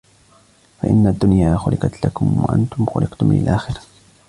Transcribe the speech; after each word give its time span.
فَإِنَّ 0.81 1.07
الدُّنْيَا 1.07 1.57
خُلِقَتْ 1.57 2.05
لَكُمْ 2.05 2.39
وَأَنْتُمْ 2.45 2.85
خُلِقْتُمْ 2.85 3.33
لِلْآخِرَةِ 3.33 3.81